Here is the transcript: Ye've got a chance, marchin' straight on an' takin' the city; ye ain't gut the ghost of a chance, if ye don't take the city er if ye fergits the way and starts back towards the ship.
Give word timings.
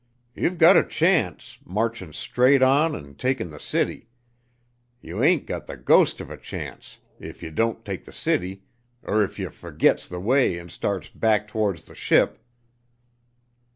Ye've 0.33 0.57
got 0.57 0.75
a 0.77 0.83
chance, 0.83 1.59
marchin' 1.63 2.11
straight 2.13 2.63
on 2.63 2.95
an' 2.95 3.13
takin' 3.13 3.51
the 3.51 3.59
city; 3.59 4.07
ye 4.99 5.13
ain't 5.21 5.45
gut 5.45 5.67
the 5.67 5.77
ghost 5.77 6.19
of 6.19 6.31
a 6.31 6.37
chance, 6.37 7.01
if 7.19 7.43
ye 7.43 7.51
don't 7.51 7.85
take 7.85 8.05
the 8.05 8.11
city 8.11 8.63
er 9.07 9.23
if 9.23 9.37
ye 9.37 9.45
fergits 9.49 10.07
the 10.07 10.19
way 10.19 10.57
and 10.57 10.71
starts 10.71 11.07
back 11.09 11.47
towards 11.47 11.83
the 11.83 11.93
ship. 11.93 12.39